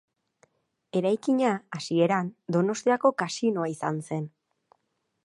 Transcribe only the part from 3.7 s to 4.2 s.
izan